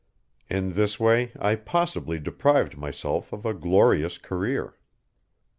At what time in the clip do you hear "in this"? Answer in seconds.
0.49-0.99